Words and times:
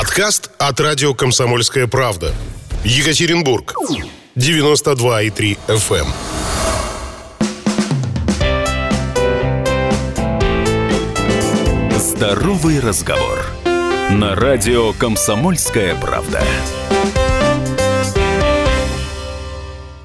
Подкаст 0.00 0.50
от 0.56 0.80
радио 0.80 1.12
«Комсомольская 1.12 1.86
правда». 1.86 2.32
Екатеринбург. 2.84 3.74
92,3 4.34 5.58
FM. 5.68 6.06
эм. 11.90 11.98
Здоровый 11.98 12.80
разговор. 12.80 13.44
На 14.08 14.34
радио 14.34 14.94
«Комсомольская 14.94 15.94
правда». 15.96 16.42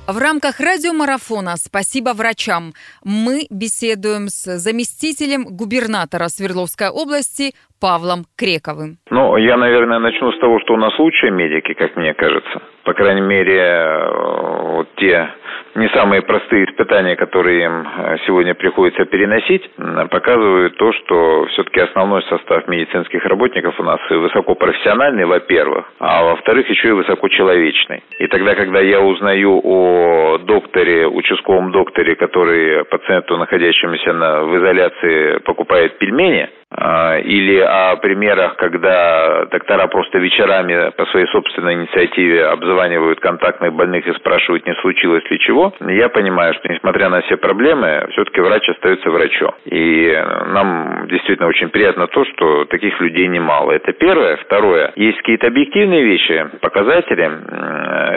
В 0.07 0.21
рамках 0.21 0.59
радиомарафона 0.59 1.57
«Спасибо 1.57 2.13
врачам» 2.13 2.73
мы 3.03 3.49
беседуем 3.49 4.29
с 4.29 4.45
заместителем 4.61 5.49
губернатора 5.49 6.29
Свердловской 6.29 6.89
области 6.93 7.57
Павлом 7.81 8.29
Крековым. 8.37 9.01
Ну, 9.09 9.35
я, 9.37 9.57
наверное, 9.57 9.97
начну 9.97 10.31
с 10.31 10.39
того, 10.39 10.59
что 10.59 10.75
у 10.75 10.77
нас 10.77 10.93
лучшие 10.99 11.31
медики, 11.31 11.73
как 11.73 11.95
мне 11.95 12.13
кажется. 12.13 12.61
По 12.83 12.93
крайней 12.93 13.25
мере, 13.25 13.57
э, 13.57 14.73
вот 14.77 14.93
те 14.97 15.27
не 15.75 15.89
самые 15.89 16.21
простые 16.21 16.65
испытания, 16.65 17.15
которые 17.15 17.65
им 17.65 17.87
э, 17.87 18.17
сегодня 18.25 18.55
приходится 18.55 19.05
переносить, 19.05 19.69
показывают 20.09 20.77
то, 20.77 20.93
что 20.93 21.45
все-таки 21.47 21.81
основной 21.81 22.23
состав 22.23 22.67
медицинских 22.67 23.23
работников 23.25 23.79
у 23.79 23.83
нас 23.83 23.99
высокопрофессиональный, 24.09 25.25
во-первых, 25.25 25.85
а 25.99 26.23
во-вторых, 26.23 26.69
еще 26.69 26.89
и 26.89 26.91
высокочеловечный. 26.91 28.03
И 28.19 28.27
тогда, 28.27 28.55
когда 28.55 28.79
я 28.79 29.01
узнаю 29.01 29.59
о 29.63 30.37
докторе, 30.39 31.07
участковом 31.07 31.71
докторе, 31.71 32.15
который 32.15 32.85
пациенту, 32.85 33.37
находящемуся 33.37 34.13
на, 34.13 34.43
в 34.43 34.57
изоляции, 34.57 35.39
покупает 35.39 35.97
пельмени, 35.97 36.49
или 36.77 37.59
о 37.59 37.95
примерах, 37.97 38.57
когда 38.57 39.45
доктора 39.45 39.87
просто 39.87 40.17
вечерами 40.19 40.91
по 40.91 41.05
своей 41.07 41.27
собственной 41.27 41.75
инициативе 41.75 42.45
обзванивают 42.45 43.19
контактных 43.19 43.73
больных 43.73 44.05
и 44.07 44.13
спрашивают, 44.13 44.65
не 44.65 44.73
случилось 44.75 45.23
ли 45.29 45.39
чего, 45.39 45.73
я 45.79 46.09
понимаю, 46.09 46.53
что 46.55 46.71
несмотря 46.71 47.09
на 47.09 47.21
все 47.21 47.37
проблемы, 47.37 48.07
все-таки 48.11 48.41
врач 48.41 48.67
остается 48.69 49.09
врачом. 49.09 49.53
И 49.65 50.23
нам 50.47 51.07
действительно 51.07 51.47
очень 51.47 51.69
приятно 51.69 52.07
то, 52.07 52.25
что 52.25 52.65
таких 52.65 52.99
людей 52.99 53.27
немало. 53.27 53.71
Это 53.71 53.93
первое. 53.93 54.37
Второе. 54.37 54.91
Есть 54.95 55.19
какие-то 55.19 55.47
объективные 55.47 56.03
вещи, 56.03 56.45
показатели. 56.61 57.31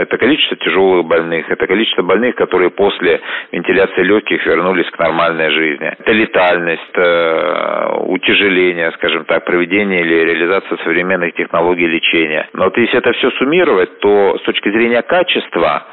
Это 0.03 0.19
количество 0.19 0.57
тяжелых 0.57 1.07
больных, 1.07 1.51
это 1.51 1.67
количество 1.67 2.03
больных, 2.03 2.35
которые 2.35 2.71
после 2.71 3.21
вентиляции 3.53 4.03
легких 4.03 4.45
вернулись 4.47 4.91
к 4.91 4.99
нормальной 4.99 5.51
жизни. 5.51 5.95
Это 5.99 6.13
летальность, 6.13 6.97
э, 6.97 7.97
утяжеление 8.07 8.48
утяжеления, 8.49 8.91
скажем 8.93 9.25
так, 9.25 9.45
проведения 9.45 10.01
или 10.01 10.25
реализации 10.25 10.77
современных 10.83 11.35
технологий 11.35 11.87
лечения. 11.87 12.49
Но 12.53 12.65
вот 12.65 12.77
если 12.77 12.99
это 12.99 13.13
все 13.13 13.31
суммировать, 13.33 14.01
то 14.01 14.39
с 14.39 14.43
точки 14.43 14.71
зрения 14.71 15.03
качества 15.03 15.87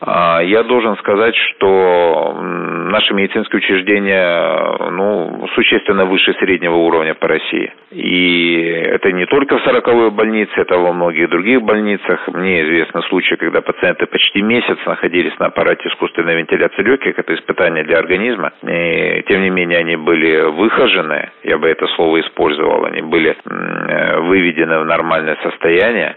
я 0.00 0.62
должен 0.64 0.96
сказать, 0.98 1.34
что 1.36 2.36
наши 2.40 3.14
медицинские 3.14 3.58
учреждения 3.58 4.90
ну, 4.90 5.46
существенно 5.54 6.04
выше 6.04 6.34
среднего 6.34 6.76
уровня 6.76 7.14
по 7.14 7.28
России. 7.28 7.72
И 7.90 8.60
это 8.86 9.12
не 9.12 9.26
только 9.26 9.58
в 9.58 9.62
40 9.62 10.12
больнице, 10.12 10.52
это 10.56 10.78
во 10.78 10.92
многих 10.92 11.28
других 11.30 11.62
больницах. 11.62 12.28
Мне 12.28 12.62
известны 12.62 13.02
случаи, 13.02 13.36
когда 13.36 13.60
пациенты 13.60 14.06
почти 14.06 14.42
месяц 14.42 14.78
находились 14.86 15.38
на 15.38 15.46
аппарате 15.46 15.88
искусственной 15.88 16.36
вентиляции 16.36 16.82
легких. 16.82 17.18
Это 17.18 17.34
испытание 17.34 17.84
для 17.84 17.98
организма. 17.98 18.52
И, 18.62 19.22
тем 19.28 19.42
не 19.42 19.50
менее, 19.50 19.78
они 19.78 19.96
были 19.96 20.42
выхожены, 20.50 21.30
я 21.44 21.58
бы 21.58 21.68
это 21.68 21.86
слово 21.88 22.20
использовал, 22.20 22.84
они 22.84 23.02
были 23.02 23.36
э, 23.44 24.20
выведены 24.20 24.80
в 24.80 24.84
нормальное 24.84 25.36
состояние 25.42 26.16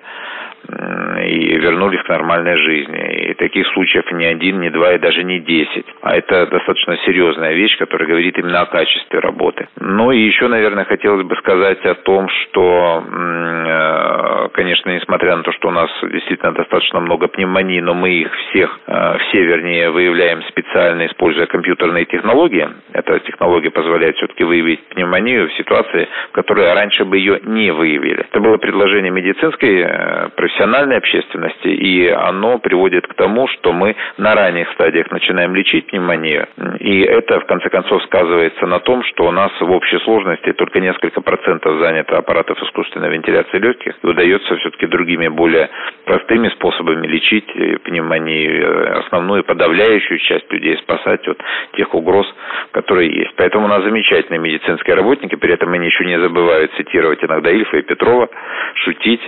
и 0.69 1.57
вернулись 1.57 2.01
к 2.03 2.09
нормальной 2.09 2.57
жизни. 2.57 3.29
И 3.29 3.33
таких 3.35 3.67
случаев 3.73 4.11
не 4.11 4.25
один, 4.25 4.59
не 4.59 4.69
два 4.69 4.93
и 4.93 4.99
даже 4.99 5.23
не 5.23 5.39
десять. 5.39 5.85
А 6.01 6.15
это 6.15 6.47
достаточно 6.47 6.97
серьезная 7.05 7.53
вещь, 7.53 7.77
которая 7.77 8.07
говорит 8.07 8.37
именно 8.37 8.61
о 8.61 8.65
качестве 8.65 9.19
работы. 9.19 9.67
Ну 9.79 10.11
и 10.11 10.19
еще, 10.19 10.47
наверное, 10.47 10.85
хотелось 10.85 11.25
бы 11.25 11.35
сказать 11.37 11.83
о 11.85 11.95
том, 11.95 12.29
что, 12.29 13.03
э, 13.07 14.49
конечно, 14.53 14.89
несмотря 14.89 15.35
на 15.37 15.43
то, 15.43 15.51
что 15.53 15.69
у 15.69 15.71
нас 15.71 15.89
действительно 16.01 16.53
достаточно 16.53 16.99
много 16.99 17.27
пневмоний, 17.27 17.81
но 17.81 17.93
мы 17.93 18.11
их 18.11 18.33
всех, 18.49 18.79
э, 18.87 19.17
все, 19.27 19.43
вернее, 19.43 19.89
выявляем 19.91 20.41
специально, 20.43 21.05
используя 21.07 21.45
компьютерные 21.47 22.05
технологии. 22.05 22.67
Эта 22.93 23.19
технология 23.19 23.71
позволяет 23.71 24.15
все-таки 24.17 24.43
выявить 24.43 24.83
пневмонию 24.87 25.49
в 25.49 25.53
ситуации, 25.53 26.07
в 26.29 26.31
которой 26.33 26.73
раньше 26.73 27.05
бы 27.05 27.17
ее 27.17 27.39
не 27.43 27.71
выявили. 27.71 28.25
Это 28.31 28.39
было 28.39 28.57
предложение 28.57 29.11
медицинской 29.11 29.81
э, 29.81 30.29
профессиональной 30.57 30.97
общественности, 30.97 31.67
и 31.67 32.07
оно 32.07 32.57
приводит 32.57 33.05
к 33.07 33.13
тому, 33.13 33.47
что 33.47 33.73
мы 33.73 33.95
на 34.17 34.33
ранних 34.33 34.69
стадиях 34.71 35.11
начинаем 35.11 35.55
лечить 35.55 35.87
пневмонию, 35.87 36.47
и 36.79 37.01
это, 37.01 37.39
в 37.39 37.45
конце 37.45 37.69
концов, 37.69 38.01
сказывается 38.03 38.65
на 38.65 38.79
том, 38.79 39.03
что 39.03 39.27
у 39.27 39.31
нас 39.31 39.51
в 39.59 39.71
общей 39.71 39.99
сложности 39.99 40.53
только 40.53 40.79
несколько 40.79 41.21
процентов 41.21 41.79
занято 41.79 42.17
аппаратов 42.17 42.61
искусственной 42.63 43.09
вентиляции 43.09 43.59
легких, 43.59 43.93
и 44.01 44.07
удается 44.07 44.55
все-таки 44.57 44.87
другими, 44.87 45.27
более 45.27 45.69
простыми 46.05 46.49
способами 46.49 47.05
лечить 47.05 47.47
пневмонию, 47.83 48.99
основную 48.99 49.43
подавляющую 49.43 50.19
часть 50.19 50.51
людей 50.51 50.77
спасать 50.77 51.27
от 51.27 51.37
тех 51.75 51.93
угроз, 51.93 52.25
которые 52.71 53.11
есть. 53.13 53.33
Поэтому 53.35 53.65
у 53.65 53.69
нас 53.69 53.83
замечательные 53.83 54.39
медицинские 54.39 54.95
работники, 54.95 55.35
при 55.35 55.53
этом 55.53 55.71
они 55.73 55.85
еще 55.85 56.03
не 56.05 56.19
забывают 56.19 56.71
цитировать 56.77 57.23
иногда 57.23 57.51
Ильфа 57.51 57.77
и 57.77 57.81
Петрова, 57.83 58.29
шутить, 58.75 59.21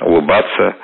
улыбаться. 0.00 0.76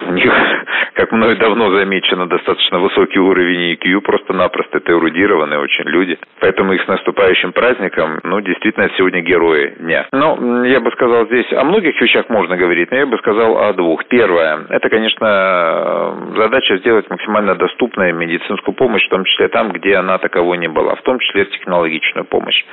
У 0.00 0.12
них, 0.12 0.32
как 0.94 1.12
мной 1.12 1.36
давно 1.36 1.70
замечено, 1.70 2.26
достаточно 2.26 2.78
высокий 2.78 3.18
уровень 3.18 3.74
IQ, 3.74 4.00
просто-напросто 4.00 4.78
это 4.78 4.92
эрудированные 4.92 5.58
очень 5.58 5.84
люди. 5.84 6.18
Поэтому 6.40 6.72
их 6.72 6.82
с 6.82 6.88
наступающим 6.88 7.52
праздником, 7.52 8.20
ну, 8.22 8.40
действительно, 8.40 8.90
сегодня 8.96 9.20
герои 9.22 9.74
дня. 9.78 10.06
Ну, 10.12 10.64
я 10.64 10.80
бы 10.80 10.90
сказал, 10.92 11.26
здесь 11.26 11.52
о 11.52 11.64
многих 11.64 12.00
вещах 12.00 12.28
можно 12.28 12.56
говорить, 12.56 12.90
но 12.90 12.98
я 12.98 13.06
бы 13.06 13.18
сказал 13.18 13.58
о 13.58 13.72
двух. 13.72 14.04
Первое, 14.06 14.66
это, 14.70 14.88
конечно, 14.88 16.32
задача 16.36 16.78
сделать 16.78 17.10
максимально 17.10 17.54
доступной 17.54 18.12
медицинскую 18.12 18.74
помощь, 18.74 19.04
в 19.06 19.10
том 19.10 19.24
числе 19.24 19.48
там, 19.48 19.72
где 19.72 19.96
она 19.96 20.18
таковой 20.18 20.58
не 20.58 20.68
была, 20.68 20.94
в 20.94 21.02
том 21.02 21.18
числе 21.18 21.46
технологичную 21.46 22.24
помощь. 22.24 22.64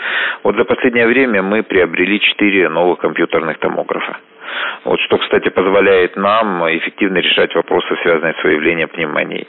Вот 0.44 0.56
за 0.56 0.66
последнее 0.66 1.08
время 1.08 1.42
мы 1.42 1.64
приобрели 1.64 2.20
четыре 2.20 2.70
новых 2.70 3.00
компьютерных 3.00 3.58
томографа. 3.58 4.18
Вот 4.84 5.00
что, 5.02 5.18
кстати, 5.18 5.50
позволяет 5.50 6.16
нам 6.16 6.64
эффективно 6.78 7.18
решать 7.18 7.54
вопросы, 7.56 7.96
связанные 8.04 8.34
с 8.40 8.44
выявлением 8.44 8.90
пневмонии. 8.90 9.48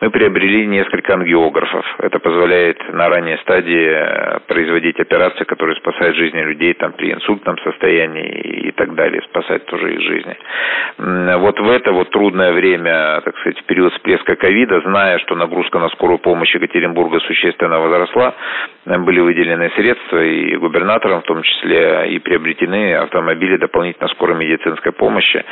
Мы 0.00 0.10
приобрели 0.10 0.66
несколько 0.66 1.14
ангиографов. 1.14 1.84
Это 1.98 2.18
позволяет 2.18 2.78
на 2.92 3.08
ранней 3.08 3.36
стадии 3.38 3.88
э, 3.90 4.38
производить 4.46 4.98
операции, 5.00 5.44
которые 5.44 5.76
спасают 5.76 6.16
жизни 6.16 6.40
людей 6.40 6.74
там, 6.74 6.92
при 6.92 7.12
инсультном 7.12 7.58
состоянии 7.58 8.68
и 8.68 8.72
так 8.72 8.94
далее, 8.94 9.22
спасать 9.22 9.66
тоже 9.66 9.94
их 9.94 10.00
жизни. 10.00 10.36
Вот 10.98 11.58
в 11.60 11.70
это 11.70 11.92
вот 11.92 12.10
трудное 12.10 12.52
время, 12.52 13.20
так 13.24 13.36
сказать, 13.38 13.62
период 13.64 13.92
всплеска 13.94 14.36
ковида, 14.36 14.80
зная, 14.80 15.18
что 15.18 15.34
нагрузка 15.34 15.78
на 15.78 15.88
скорую 15.90 16.18
помощь 16.18 16.54
Екатеринбурга 16.54 17.20
существенно 17.20 17.78
возросла, 17.80 18.34
были 18.96 19.20
выделены 19.20 19.70
средства 19.76 20.24
и 20.24 20.56
губернаторам 20.56 21.20
в 21.20 21.24
том 21.24 21.42
числе, 21.42 22.08
и 22.10 22.18
приобретены 22.18 22.94
автомобили 22.94 23.56
дополнительно 23.56 24.08
скорой 24.08 24.36
медицинской 24.36 24.92
помощи, 24.92 25.44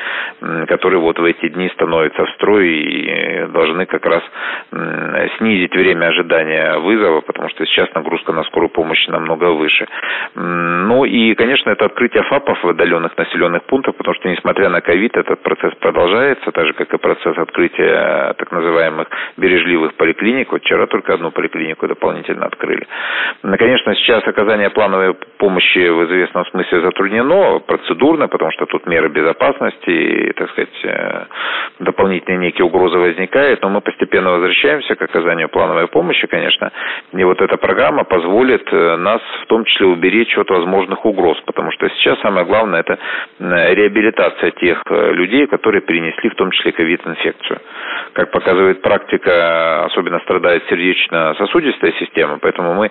которые 0.69 1.01
вот 1.01 1.19
в 1.19 1.25
эти 1.25 1.49
дни 1.49 1.69
становятся 1.75 2.25
в 2.25 2.31
строй 2.31 2.69
и 2.69 3.47
должны 3.49 3.87
как 3.87 4.07
раз 4.07 4.23
снизить 5.39 5.75
время 5.75 6.07
ожидания 6.07 6.79
вызова, 6.79 7.21
потому 7.21 7.49
что 7.51 7.67
сейчас 7.67 7.93
нагрузка 7.95 8.33
на 8.33 8.45
скорую 8.45 8.71
помощь 8.71 9.07
намного 9.09 9.53
выше. 9.53 9.87
Ну 10.35 11.05
и, 11.05 11.35
конечно, 11.35 11.71
это 11.71 11.85
открытие 11.87 12.23
ФАПов 12.25 12.63
в 12.63 12.69
отдаленных 12.69 13.17
населенных 13.19 13.65
пунктах, 13.65 13.97
потому 13.97 14.15
что, 14.15 14.29
несмотря 14.29 14.69
на 14.69 14.81
ковид, 14.81 15.17
этот 15.17 15.43
процесс 15.43 15.75
продолжается, 15.81 16.51
так 16.53 16.67
же, 16.67 16.73
как 16.73 16.93
и 16.93 16.99
процесс 16.99 17.37
открытия 17.37 18.35
так 18.39 18.51
называемых 18.51 19.09
бережливых 19.37 19.95
поликлиник. 19.95 20.53
Вот 20.53 20.63
вчера 20.63 20.87
только 20.87 21.15
одну 21.15 21.31
поликлинику 21.31 21.87
дополнительно 21.87 22.47
открыли. 22.47 22.87
Конечно, 23.43 23.95
сейчас 23.95 24.27
оказание 24.27 24.71
плановой 24.71 25.15
помощи 25.39 25.79
в 25.79 26.05
известном 26.07 26.45
смысле 26.47 26.81
затруднено 26.81 27.61
процедурно, 27.61 28.29
потому 28.29 28.51
что 28.53 28.67
тут 28.67 28.87
меры 28.87 29.09
безопасности, 29.09 29.91
и, 29.91 30.33
так 30.33 30.51
сказать, 30.51 30.85
э, 30.85 31.25
дополнительные 31.81 32.39
некие 32.39 32.65
угрозы 32.65 32.99
возникают, 32.99 33.63
но 33.63 33.69
мы 33.69 33.81
постепенно 33.81 34.31
возвращаемся 34.33 34.95
к 34.95 35.03
оказанию 35.03 35.49
плановой 35.49 35.89
помощи, 35.89 36.27
конечно, 36.27 36.73
и 37.13 37.25
вот 37.25 37.41
эта 37.41 37.57
программа 37.57 38.05
позволит 38.05 38.67
э, 38.73 38.97
нас 38.97 39.21
в 39.43 39.47
том 39.47 39.65
числе 39.65 39.87
уберечь 39.87 40.37
от 40.39 40.51
возможных 40.51 41.05
угроз, 41.05 41.41
потому 41.47 41.71
что 41.73 41.89
сейчас 41.91 42.19
самое 42.21 42.47
главное 42.47 42.81
это 42.81 42.99
э, 43.39 43.75
реабилитация 43.75 44.51
тех 44.53 44.83
людей, 44.91 45.47
которые 45.47 45.83
перенесли 45.83 46.31
в 46.31 46.35
том 46.35 46.51
числе 46.51 46.73
ковид-инфекцию. 46.73 47.61
Как 48.13 48.31
показывает 48.31 48.83
практика, 48.83 49.85
особенно 49.85 50.19
страдает 50.21 50.65
сердечно-сосудистая 50.69 51.93
система, 51.99 52.39
поэтому 52.39 52.75
мы 52.75 52.91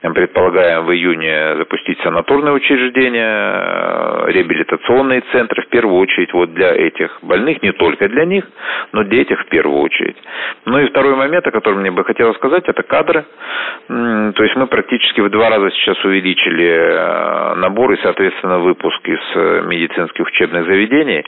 предполагаем 0.00 0.84
в 0.86 0.92
июне 0.92 1.56
запустить 1.56 1.98
санаторные 2.02 2.54
учреждения, 2.54 4.26
реабилитационные 4.28 5.22
центры, 5.32 5.62
в 5.62 5.68
первую 5.68 5.98
очередь 6.00 6.32
вот 6.32 6.52
для 6.54 6.74
этих 6.74 7.18
больных, 7.22 7.62
не 7.62 7.72
только 7.72 8.08
для 8.08 8.24
них, 8.24 8.44
но 8.92 9.02
для 9.04 9.22
этих 9.22 9.40
в 9.40 9.46
первую 9.46 9.80
очередь. 9.80 10.16
Ну 10.64 10.78
и 10.78 10.88
второй 10.88 11.16
момент, 11.16 11.46
о 11.46 11.50
котором 11.50 11.80
мне 11.80 11.90
бы 11.90 12.04
хотелось 12.04 12.36
сказать, 12.36 12.64
это 12.66 12.82
кадры. 12.82 13.24
То 13.88 14.42
есть 14.42 14.56
мы 14.56 14.66
практически 14.66 15.20
в 15.20 15.30
два 15.30 15.50
раза 15.50 15.70
сейчас 15.70 16.02
увеличили 16.04 16.66
э, 16.66 17.54
набор 17.56 17.92
и, 17.92 18.02
соответственно, 18.02 18.58
выпуск 18.58 19.00
из 19.08 19.20
э, 19.34 19.62
медицинских 19.66 20.26
учебных 20.26 20.66
заведений 20.66 21.24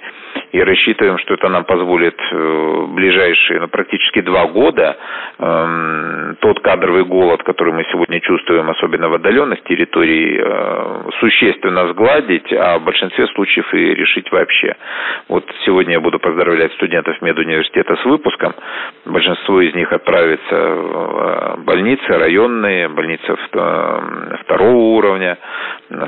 и 0.53 0.61
рассчитываем, 0.63 1.19
что 1.19 1.35
это 1.35 1.49
нам 1.49 1.65
позволит 1.65 2.17
в 2.19 2.35
э, 2.35 2.87
ближайшие 2.95 3.61
ну, 3.61 3.69
практически 3.69 4.21
два 4.21 4.47
года 4.47 4.97
э, 5.39 6.35
тот 6.41 6.61
кадровый 6.61 7.05
голод, 7.05 7.43
который 7.43 7.73
мы 7.73 7.85
сегодня 7.91 8.21
чувствуем, 8.21 8.60
особенно 8.69 9.09
в 9.09 9.15
отдаленных 9.15 9.63
территориях, 9.63 10.45
э, 10.45 11.11
существенно 11.21 11.89
сгладить, 11.89 12.53
а 12.53 12.79
в 12.79 12.85
большинстве 12.85 13.27
случаев 13.29 13.73
и 13.73 13.95
решить 13.95 14.31
вообще. 14.31 14.75
Вот 15.29 15.45
сегодня 15.65 15.95
я 15.95 16.01
буду 16.01 16.19
поздравлять 16.19 16.73
студентов 16.75 17.21
медуниверситета 17.23 17.97
с 17.97 18.05
выпуском. 18.05 18.55
Большинство 19.07 19.61
из 19.61 19.75
них 19.75 19.93
отправится 19.93 20.55
в 20.55 21.57
э, 21.57 21.57
больницы 21.65 22.07
районные, 22.09 22.89
больницы 22.89 23.37
э, 23.53 24.37
второго 24.43 24.97
уровня, 24.97 25.39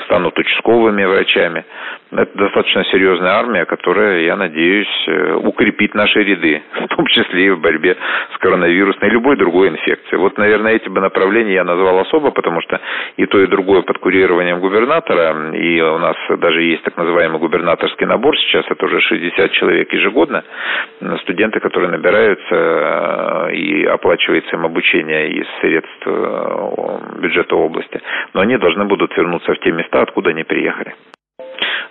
станут 0.04 0.38
участковыми 0.38 1.04
врачами. 1.04 1.64
Это 2.12 2.36
достаточно 2.36 2.84
серьезная 2.84 3.32
армия, 3.32 3.64
которая, 3.64 4.20
я 4.20 4.36
надеюсь, 4.36 5.08
укрепит 5.44 5.94
наши 5.94 6.22
ряды, 6.22 6.62
в 6.80 6.88
том 6.88 7.06
числе 7.06 7.46
и 7.46 7.50
в 7.50 7.60
борьбе 7.60 7.96
с 8.34 8.38
коронавирусной 8.38 9.08
и 9.08 9.12
любой 9.12 9.36
другой 9.36 9.68
инфекцией. 9.68 10.18
Вот, 10.18 10.36
наверное, 10.38 10.74
эти 10.74 10.88
бы 10.88 11.00
направления 11.00 11.54
я 11.54 11.64
назвал 11.64 11.98
особо, 12.00 12.30
потому 12.42 12.60
что 12.60 12.80
и 13.16 13.26
то, 13.26 13.40
и 13.40 13.46
другое 13.46 13.82
под 13.82 13.98
курированием 13.98 14.58
губернатора, 14.58 15.54
и 15.54 15.80
у 15.80 15.98
нас 15.98 16.16
даже 16.38 16.62
есть 16.62 16.82
так 16.82 16.96
называемый 16.96 17.38
губернаторский 17.38 18.06
набор 18.06 18.36
сейчас, 18.38 18.64
это 18.68 18.84
уже 18.84 19.00
60 19.00 19.52
человек 19.52 19.92
ежегодно, 19.92 20.42
студенты, 21.22 21.60
которые 21.60 21.90
набираются 21.90 22.54
э, 22.54 23.54
и 23.54 23.84
оплачивается 23.84 24.56
им 24.56 24.66
обучение 24.66 25.28
из 25.30 25.46
средств 25.60 26.06
э, 26.06 26.98
бюджета 27.20 27.54
области, 27.54 28.00
но 28.34 28.40
они 28.40 28.56
должны 28.56 28.84
будут 28.84 29.16
вернуться 29.16 29.54
в 29.54 29.60
те 29.60 29.70
места, 29.70 30.02
откуда 30.02 30.30
они 30.30 30.42
приехали. 30.42 30.94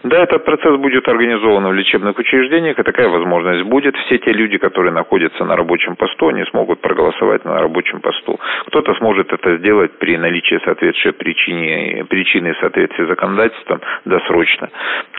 Да, 0.04 0.24
этот 0.24 0.46
процесс 0.46 0.78
будет 0.78 1.08
организован 1.08 1.68
в 1.68 1.74
лечебных 1.74 2.18
учреждениях, 2.18 2.80
и 2.80 2.84
такая 2.84 3.08
возможность 3.08 3.64
будет. 3.64 3.96
Все 3.98 4.18
те 4.18 4.32
люди, 4.32 4.58
которые 4.58 4.92
находятся 4.92 5.46
на 5.46 5.56
рабочем 5.56 5.96
посту, 5.96 6.30
они 6.30 6.44
смогут 6.46 6.82
проголосовать 6.82 7.46
на 7.46 7.60
рабочем 7.60 8.02
посту. 8.02 8.40
Кто-то 8.68 8.96
сможет 8.96 9.32
это 9.32 9.58
сделать 9.58 9.98
при 10.00 10.18
наличии 10.18 10.60
соответствующей 10.66 11.12
причины, 11.12 12.06
причины 12.06 12.54
в 12.54 12.58
соответствии 12.58 13.06
с 13.06 13.10
законодательством 13.10 13.82
досрочно. 14.06 14.70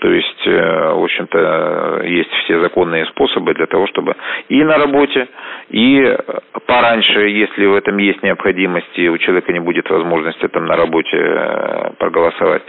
То 0.02 0.10
есть, 0.10 0.46
э, 0.48 0.92
в 0.94 1.04
общем-то, 1.04 2.00
есть 2.02 2.30
все 2.42 2.60
законные 2.60 3.06
способы 3.06 3.54
для 3.54 3.66
того, 3.66 3.86
чтобы 3.86 4.16
и 4.48 4.64
на 4.64 4.76
работе, 4.76 5.28
и 5.70 6.18
пораньше, 6.66 7.20
если 7.28 7.66
в 7.66 7.76
этом 7.76 7.98
есть 7.98 8.20
необходимость, 8.20 8.98
и 8.98 9.08
у 9.08 9.16
человека 9.18 9.52
не 9.52 9.60
будет 9.60 9.88
возможности 9.88 10.48
там 10.48 10.66
на 10.66 10.74
работе 10.74 11.16
э, 11.16 11.90
проголосовать, 11.98 12.62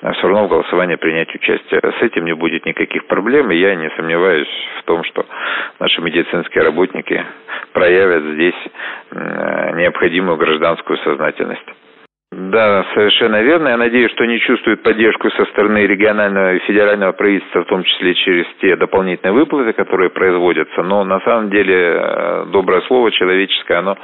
все 0.00 0.22
равно 0.22 0.46
в 0.46 0.48
голосовании 0.48 0.96
принять 0.96 1.32
участие. 1.32 1.80
С 1.80 2.02
этим 2.02 2.24
не 2.24 2.34
будет 2.34 2.66
никаких 2.66 3.06
проблем, 3.06 3.52
и 3.52 3.56
я 3.56 3.76
не 3.76 3.88
сомневаюсь 3.90 4.48
в 4.80 4.82
том, 4.82 5.04
что 5.04 5.24
наши 5.78 6.02
медицинские 6.02 6.64
работники 6.64 7.24
проявят 7.72 8.24
здесь 8.34 8.60
э, 9.12 9.76
необходимую 9.76 10.38
гражданскую 10.38 10.98
сознательность. 11.04 11.68
Да, 12.32 12.84
совершенно 12.94 13.42
верно. 13.42 13.70
Я 13.70 13.76
надеюсь, 13.76 14.12
что 14.12 14.22
они 14.22 14.38
чувствуют 14.38 14.84
поддержку 14.84 15.28
со 15.30 15.44
стороны 15.46 15.78
регионального 15.78 16.54
и 16.54 16.58
федерального 16.60 17.10
правительства, 17.10 17.62
в 17.62 17.64
том 17.64 17.82
числе 17.82 18.14
через 18.14 18.46
те 18.60 18.76
дополнительные 18.76 19.32
выплаты, 19.32 19.72
которые 19.72 20.10
производятся. 20.10 20.80
Но 20.84 21.02
на 21.02 21.18
самом 21.22 21.50
деле 21.50 21.74
э, 21.74 22.44
доброе 22.52 22.82
слово 22.82 23.10
человеческое, 23.10 23.78
оно 23.78 23.96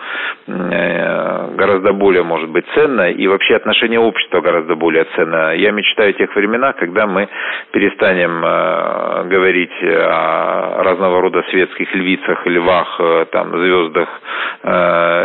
э, 0.49 1.55
гораздо 1.55 1.93
более 1.93 2.25
может 2.25 2.51
быть 2.51 2.65
ценно, 2.75 3.13
и 3.13 3.29
вообще 3.29 3.55
отношение 3.55 4.01
общества 4.01 4.41
гораздо 4.41 4.75
более 4.75 5.05
ценно. 5.15 5.55
Я 5.55 5.71
мечтаю 5.71 6.11
о 6.11 6.15
тех 6.15 6.35
временах, 6.35 6.75
когда 6.79 7.07
мы 7.07 7.29
перестанем 7.71 8.45
э, 8.45 9.29
говорить 9.29 9.85
о 9.85 10.83
разного 10.83 11.21
рода 11.21 11.45
светских 11.51 11.95
львицах, 11.95 12.45
львах, 12.45 13.01
там, 13.31 13.57
звездах 13.57 14.09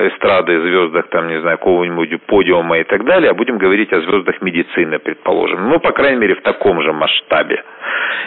эстрады, 0.08 0.60
звездах, 0.62 1.08
там, 1.10 1.28
не 1.28 1.40
знаю, 1.42 1.58
какого-нибудь 1.58 2.22
подиума 2.24 2.78
и 2.80 2.84
так 2.84 3.04
далее, 3.06 3.32
а 3.32 3.34
будем 3.34 3.58
говорить 3.58 3.92
о 3.94 4.02
звездах 4.02 4.42
медицины, 4.42 5.00
предположим. 5.00 5.70
Ну, 5.70 5.80
по 5.80 5.92
крайней 5.92 6.20
мере, 6.20 6.36
в 6.36 6.42
таком 6.42 6.82
же 6.82 6.94
масштабе. 6.94 7.64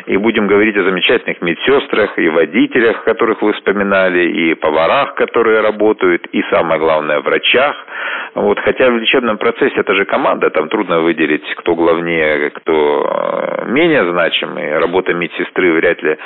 И 0.06 0.16
будем 0.16 0.46
говорить 0.46 0.76
о 0.76 0.84
замечательных 0.84 1.40
медсестрах 1.40 2.18
и 2.18 2.28
водителях, 2.28 3.04
которых 3.04 3.42
вы 3.42 3.52
вспоминали, 3.52 4.28
и 4.28 4.54
поварах, 4.54 5.14
которые 5.14 5.60
работают, 5.60 6.26
и, 6.32 6.42
самое 6.50 6.78
главное, 6.80 7.20
врачах. 7.20 7.76
Вот, 8.34 8.58
хотя 8.58 8.90
в 8.90 8.98
лечебном 8.98 9.38
процессе 9.38 9.76
это 9.76 9.94
же 9.94 10.04
команда, 10.04 10.50
там 10.50 10.68
трудно 10.68 11.00
выделить, 11.00 11.44
кто 11.56 11.76
главнее, 11.76 12.50
кто 12.50 13.62
э, 13.62 13.66
менее 13.68 14.10
значимый. 14.10 14.76
Работа 14.78 15.14
медсестры 15.14 15.72
вряд 15.72 16.02
ли 16.02 16.18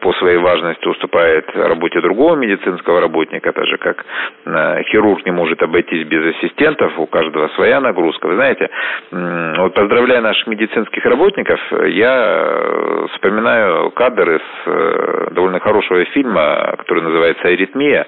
по 0.00 0.12
своей 0.14 0.38
важности 0.38 0.86
уступает 0.88 1.48
работе 1.54 2.00
другого 2.00 2.34
медицинского 2.34 3.00
работника. 3.00 3.50
Это 3.50 3.64
же 3.66 3.78
как 3.78 4.04
э, 4.44 4.83
хирург 4.88 5.24
не 5.24 5.32
может 5.32 5.62
обойтись 5.62 6.06
без 6.06 6.36
ассистентов, 6.36 6.98
у 6.98 7.06
каждого 7.06 7.48
своя 7.48 7.80
нагрузка. 7.80 8.26
Вы 8.26 8.34
знаете, 8.34 8.70
вот 9.10 9.74
поздравляя 9.74 10.20
наших 10.20 10.46
медицинских 10.46 11.04
работников, 11.04 11.60
я 11.88 12.24
э, 12.26 13.06
вспоминаю 13.12 13.90
кадры 13.90 14.38
с 14.38 14.68
э, 14.68 15.28
довольно 15.32 15.60
хорошего 15.60 16.04
фильма, 16.06 16.74
который 16.78 17.02
называется 17.02 17.48
«Аритмия». 17.48 18.06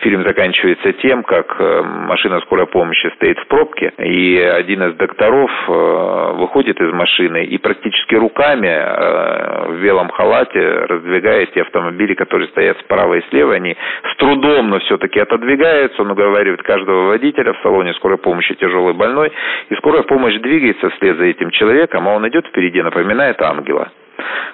Фильм 0.00 0.22
заканчивается 0.24 0.92
тем, 0.94 1.22
как 1.22 1.56
э, 1.58 1.82
машина 1.82 2.40
скорой 2.40 2.66
помощи 2.66 3.10
стоит 3.16 3.38
в 3.38 3.46
пробке, 3.46 3.92
и 3.98 4.38
один 4.38 4.82
из 4.84 4.94
докторов 4.96 5.50
выходит 5.66 6.80
из 6.80 6.92
машины 6.92 7.44
и 7.44 7.58
практически 7.58 8.14
руками 8.14 8.68
в 9.68 9.82
белом 9.82 10.08
халате 10.10 10.60
раздвигает 10.60 11.52
те 11.52 11.62
автомобили, 11.62 12.14
которые 12.14 12.48
стоят 12.48 12.78
справа 12.80 13.14
и 13.14 13.22
слева. 13.30 13.54
Они 13.54 13.76
с 14.12 14.16
трудом, 14.16 14.70
но 14.70 14.78
все-таки 14.80 15.20
отодвигаются. 15.20 16.02
Он 16.02 16.13
уговаривает 16.14 16.62
каждого 16.62 17.08
водителя 17.08 17.52
в 17.52 17.60
салоне 17.62 17.92
скорой 17.94 18.18
помощи 18.18 18.54
тяжелой 18.54 18.94
больной, 18.94 19.32
и 19.68 19.74
скорая 19.74 20.02
помощь 20.02 20.36
двигается 20.36 20.88
вслед 20.90 21.16
за 21.18 21.24
этим 21.24 21.50
человеком, 21.50 22.08
а 22.08 22.14
он 22.14 22.26
идет 22.28 22.46
впереди, 22.46 22.80
напоминает 22.82 23.40
ангела. 23.42 23.90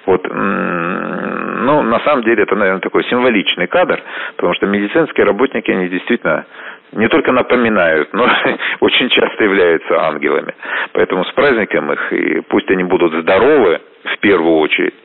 Вот, 0.05 0.27
ну, 0.27 1.83
на 1.83 1.99
самом 1.99 2.23
деле, 2.23 2.43
это, 2.43 2.55
наверное, 2.55 2.81
такой 2.81 3.03
символичный 3.05 3.67
кадр, 3.67 4.01
потому 4.35 4.55
что 4.55 4.65
медицинские 4.65 5.25
работники, 5.25 5.69
они 5.69 5.87
действительно 5.89 6.45
не 6.93 7.07
только 7.07 7.31
напоминают, 7.31 8.11
но 8.13 8.27
очень 8.79 9.09
часто 9.09 9.43
являются 9.43 10.01
ангелами. 10.07 10.53
Поэтому 10.93 11.23
с 11.23 11.31
праздником 11.33 11.91
их, 11.93 12.13
и 12.13 12.41
пусть 12.49 12.69
они 12.71 12.83
будут 12.83 13.13
здоровы 13.13 13.79
в 14.03 14.17
первую 14.19 14.57
очередь, 14.57 14.95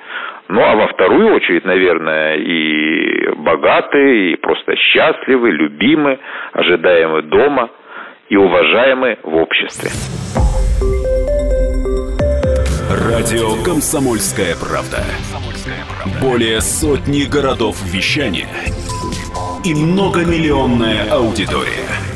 ну, 0.48 0.62
а 0.62 0.76
во 0.76 0.88
вторую 0.88 1.34
очередь, 1.34 1.64
наверное, 1.64 2.36
и 2.36 3.34
богатые, 3.36 4.32
и 4.32 4.36
просто 4.36 4.76
счастливы, 4.76 5.50
любимы, 5.50 6.18
ожидаемы 6.52 7.22
дома– 7.22 7.70
и 8.28 8.36
уважаемы 8.36 9.18
в 9.22 9.34
обществе. 9.36 9.90
Радио 12.90 13.62
«Комсомольская 13.64 14.54
правда». 14.56 15.04
Более 16.20 16.60
сотни 16.60 17.22
городов 17.24 17.76
вещания 17.84 18.48
и 19.64 19.74
многомиллионная 19.74 21.10
аудитория. 21.10 22.15